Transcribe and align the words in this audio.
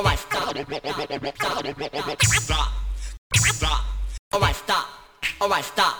Oh, 0.00 0.02
Alright, 0.02 0.18
stop. 0.18 0.56
Stop. 2.32 2.68
Oh, 3.36 3.52
stop. 3.52 3.84
Oh, 4.32 4.36
Alright, 4.36 4.56
stop. 4.56 4.86
Alright, 5.42 5.64
stop. 5.64 5.96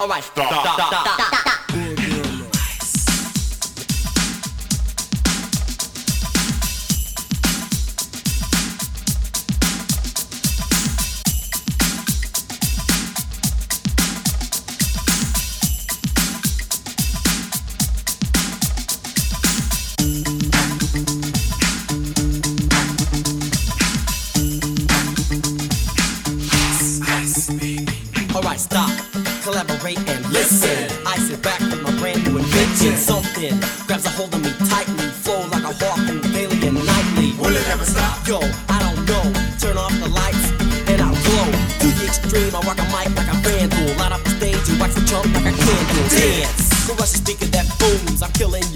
Alright, 0.00 0.22
stop. 0.22 0.50
Stop. 0.50 0.76
Stop. 0.76 1.18
Stop. 1.18 1.49
Stop, 28.60 28.92
collaborate 29.42 29.98
and 30.04 30.20
listen. 30.30 30.76
I 31.06 31.16
sit 31.16 31.42
back 31.42 31.60
with 31.60 31.82
my 31.82 31.92
brand 31.98 32.22
new 32.28 32.36
invention. 32.36 32.94
Something 32.96 33.56
grabs 33.86 34.04
a 34.04 34.10
hold 34.10 34.34
of 34.34 34.42
me 34.44 34.52
tightly, 34.68 35.08
flow 35.24 35.48
like 35.48 35.64
a 35.64 35.72
harpoon 35.80 36.20
daily 36.32 36.60
and 36.68 36.76
nightly. 36.76 37.32
Will 37.40 37.56
it 37.56 37.66
ever 37.72 37.84
stop? 37.84 38.20
Yo, 38.28 38.38
I 38.68 38.78
don't 38.84 39.00
know. 39.08 39.24
Turn 39.56 39.76
off 39.80 39.96
the 39.98 40.08
lights 40.12 40.52
and 40.92 41.00
I'll 41.00 41.16
glow. 41.24 41.48
To 41.80 41.88
the 41.88 42.04
extreme, 42.04 42.52
I 42.54 42.60
rock 42.68 42.78
a 42.78 42.86
mic 42.92 43.08
like 43.16 43.32
a 43.32 43.36
vandal. 43.40 43.96
Light 43.96 44.12
up 44.12 44.22
the 44.24 44.30
stage 44.36 44.68
and 44.68 44.78
wax 44.78 44.92
a 45.00 45.02
chump 45.08 45.32
like 45.32 45.48
a 45.48 45.54
candle. 45.56 46.04
Dance. 46.12 46.68
Crush 46.84 47.16
a 47.16 47.18
speaker 47.24 47.48
that 47.56 47.66
booms. 47.80 48.20
I'm 48.20 48.32
killing 48.32 48.66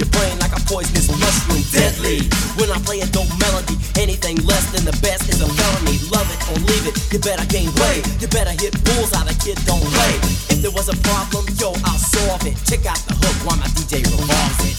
or 6.50 6.58
leave 6.68 6.86
it. 6.86 6.96
You 7.12 7.18
better 7.18 7.46
gain 7.46 7.70
weight. 7.80 8.04
You 8.20 8.28
better 8.28 8.50
hit 8.50 8.72
bullseye. 8.84 9.24
The 9.24 9.34
kid 9.42 9.58
don't 9.64 9.82
play. 9.94 10.14
If 10.52 10.62
there 10.62 10.70
was 10.70 10.88
a 10.88 10.96
problem, 11.02 11.46
yo, 11.56 11.72
I'll 11.84 11.98
solve 11.98 12.46
it. 12.46 12.56
Check 12.66 12.86
out 12.86 12.98
the 13.08 13.14
hook 13.14 13.36
while 13.46 13.56
my 13.56 13.66
DJ 13.76 14.02
revolves 14.04 14.60
it. 14.64 14.74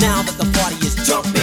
Now 0.00 0.22
that 0.22 0.36
the 0.36 0.50
party 0.58 0.86
is 0.86 0.96
jumping, 1.06 1.41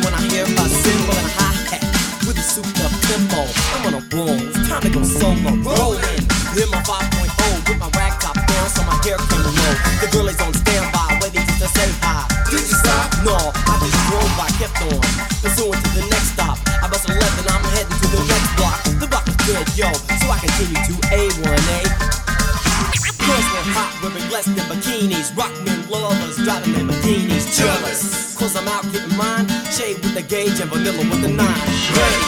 when 0.00 0.14
I 0.14 0.22
hear 0.32 0.48
a 0.48 0.64
cymbal 0.72 1.12
and 1.12 1.28
a 1.28 1.34
hi 1.36 1.52
hat 1.68 1.84
with 2.24 2.40
a 2.40 2.44
souped 2.44 2.80
up 2.80 2.92
tempo. 3.04 3.44
I'm 3.76 3.92
on 3.92 3.94
a 4.00 4.02
roll, 4.16 4.40
it's 4.40 4.64
time 4.64 4.80
to 4.82 4.90
go 4.90 5.04
solo. 5.04 5.52
Rolling, 5.60 6.24
hit 6.56 6.68
my 6.72 6.80
5.0 6.80 7.68
with 7.68 7.76
my 7.76 7.90
rag 7.92 8.16
top 8.16 8.36
down 8.40 8.66
so 8.72 8.80
my 8.88 8.96
hair 9.04 9.20
can 9.20 9.44
roll. 9.44 9.76
The 10.00 10.08
girl 10.08 10.28
is 10.32 10.40
on 10.40 10.54
standby, 10.56 11.20
waiting 11.20 11.44
just 11.44 11.60
to 11.60 11.68
say 11.76 11.88
hi. 12.00 12.24
Did 12.48 12.64
you 12.64 12.76
stop? 12.80 13.12
No, 13.20 13.36
I 13.36 13.74
just 13.84 14.00
drove 14.08 14.32
by, 14.40 14.48
kept 14.56 14.80
on. 14.80 15.00
Pursuing 15.44 15.76
to 15.76 15.90
the 15.92 16.04
next 16.08 16.32
stop. 16.32 16.56
I 16.80 16.88
bust 16.88 17.08
a 17.08 17.12
left 17.12 17.36
and 17.36 17.48
I'm 17.52 17.64
heading 17.76 17.92
to 17.92 18.06
the 18.16 18.22
next 18.32 18.48
block. 18.56 18.78
The 18.96 19.06
block 19.12 19.28
is 19.28 19.36
good, 19.44 19.66
yo, 19.76 19.92
so 19.92 20.26
I 20.32 20.40
continue 20.40 20.80
to 20.88 20.94
A1A. 21.12 22.31
Girls 23.32 23.48
were 23.48 23.64
hot, 23.72 23.96
wearing 24.04 24.28
less 24.28 24.44
than 24.44 24.60
bikinis. 24.68 25.32
Rock 25.32 25.56
men 25.64 25.88
lovers, 25.88 26.36
driving 26.36 26.76
Lamborghinis. 26.76 27.48
Jealous, 27.56 28.36
cause 28.36 28.52
I'm 28.52 28.68
out 28.68 28.84
getting 28.92 29.16
mine. 29.16 29.48
Shade 29.72 29.96
with 30.04 30.12
the 30.12 30.20
gauge 30.20 30.60
and 30.60 30.68
vanilla 30.68 31.00
with 31.00 31.24
the 31.24 31.32
nine. 31.32 31.64
Ready 31.96 32.20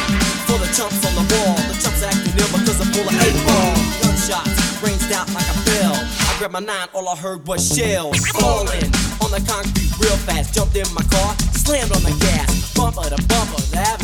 for 0.48 0.56
the 0.56 0.64
chumps 0.72 1.04
on 1.04 1.12
the 1.12 1.26
wall. 1.28 1.60
The 1.68 1.76
chumps 1.76 2.00
acting 2.00 2.32
ill 2.40 2.48
because 2.56 2.80
I'm 2.80 2.88
full 2.96 3.04
of 3.04 3.20
eight 3.20 3.36
ball. 3.44 3.76
Gunshots, 4.00 4.80
ranged 4.80 5.12
out 5.12 5.28
like 5.36 5.44
a 5.44 5.56
bell. 5.68 5.92
I 5.92 6.32
grabbed 6.40 6.56
my 6.56 6.64
nine, 6.64 6.88
all 6.96 7.04
I 7.12 7.16
heard 7.20 7.44
was 7.44 7.60
shells 7.60 8.16
falling 8.40 8.88
on 9.20 9.28
the 9.28 9.44
concrete 9.44 9.92
real 10.00 10.16
fast. 10.24 10.56
Jumped 10.56 10.72
in 10.72 10.88
my 10.96 11.04
car, 11.12 11.36
slammed 11.52 11.92
on 11.92 12.00
the 12.00 12.16
gas. 12.16 12.72
Bumper 12.72 13.12
to 13.12 13.20
bumper, 13.28 13.60
the 13.76 14.03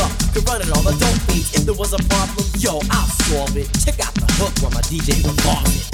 Up, 0.00 0.10
could 0.32 0.48
run 0.48 0.62
it 0.62 0.70
all 0.72 0.82
the 0.82 0.92
dope 0.98 1.26
beats. 1.26 1.54
If 1.54 1.66
there 1.66 1.74
was 1.74 1.92
a 1.92 1.98
problem, 2.08 2.46
yo, 2.56 2.80
I'll 2.90 3.06
solve 3.28 3.56
it. 3.56 3.68
Check 3.84 4.00
out 4.00 4.14
the 4.14 4.24
hook 4.40 4.52
while 4.62 4.70
my 4.72 4.80
DJ 4.88 5.20
revolves 5.20 5.76
it. 5.76 5.92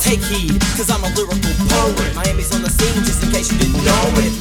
Take 0.00 0.20
heed, 0.24 0.60
cause 0.76 0.90
I'm 0.90 1.04
a 1.04 1.08
lyrical 1.14 1.38
poet. 1.68 2.14
Miami's 2.14 2.52
on 2.54 2.62
the 2.62 2.70
scene, 2.70 3.04
just 3.04 3.22
in 3.22 3.30
case 3.30 3.50
you 3.50 3.58
didn't 3.58 3.84
know 3.84 4.12
it. 4.16 4.39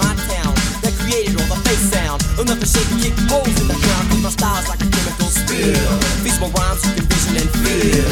Holes 3.27 3.55
in 3.59 3.67
the 3.67 3.75
ground. 3.75 4.05
Cause 4.13 4.23
my 4.23 4.33
style's 4.33 4.67
like 4.69 4.81
a 4.81 4.89
chemical 4.89 5.27
spill. 5.27 5.91
Feasible 6.23 6.51
rhymes 6.55 6.85
you 6.87 6.93
can 6.95 7.05
vision 7.09 7.35
and 7.43 7.51
feel. 7.59 8.07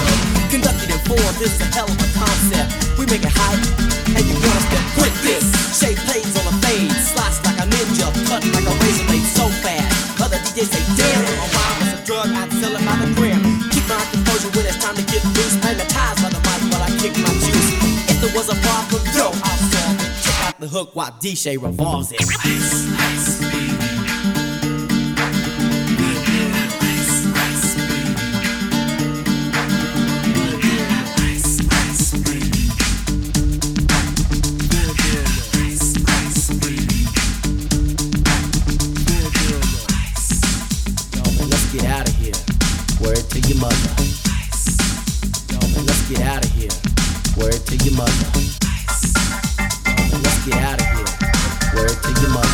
Conducted 0.51 0.89
in 0.91 0.99
form, 1.07 1.33
this 1.39 1.55
is 1.55 1.61
a 1.61 1.69
hell 1.71 1.87
of 1.87 1.99
a 1.99 2.09
concept. 2.15 2.97
We 2.97 3.05
make 3.07 3.23
it 3.23 3.31
hype, 3.31 3.61
and 4.15 4.23
you 4.25 4.35
want 4.39 4.63
to 4.73 4.79
quit 4.95 5.13
this. 5.21 5.45
Shape 5.75 5.99
plays 6.07 6.31
on 6.39 6.47
a 6.49 6.55
fade, 6.63 6.91
slice 6.97 7.39
like 7.45 7.59
a 7.61 7.67
ninja, 7.67 8.07
cut 8.27 8.41
like 8.55 8.67
a 8.67 8.73
razor 8.81 9.05
blade 9.05 9.27
so 9.27 9.45
fast. 9.61 10.19
Other 10.19 10.39
DJs 10.41 10.71
say, 10.71 10.83
damn, 10.97 11.21
my 11.37 11.45
rhyme 11.51 11.77
was 11.83 11.91
a 11.93 11.99
drug, 12.07 12.27
I'd 12.31 12.51
sell 12.57 12.73
it 12.73 12.83
by 12.83 12.95
the 12.97 13.07
gram. 13.13 13.41
Keep 13.69 13.85
my 13.91 14.01
composure 14.09 14.49
when 14.55 14.65
it's 14.65 14.79
time 14.81 14.95
to 14.95 15.05
get 15.05 15.21
loose. 15.35 15.55
Hypnotized 15.61 16.19
by 16.23 16.29
the 16.33 16.41
mic 16.41 16.61
while 16.71 16.83
I 16.83 16.91
kick 16.97 17.13
my 17.21 17.31
juice. 17.43 17.69
If 18.09 18.17
there 18.23 18.33
was 18.33 18.49
a 18.49 18.57
problem, 18.65 19.03
yo, 19.13 19.29
I'll 19.29 19.61
solve 19.69 19.99
it. 19.99 20.11
Check 20.23 20.37
out 20.47 20.59
the 20.59 20.67
hook 20.67 20.95
while 20.95 21.11
DJ 21.21 21.61
revolves 21.61 22.11
it. 22.11 22.19
Yo, 22.19 22.25
man, 22.25 23.46
Word 47.37 47.65
to 47.67 47.75
your 47.85 47.93
mother. 47.95 48.11
Let's 50.23 50.45
get 50.45 50.55
out 50.55 50.81
of 50.81 50.87
here. 50.87 51.05
Word 51.75 52.01
to 52.01 52.21
your 52.21 52.29
mother. 52.31 52.46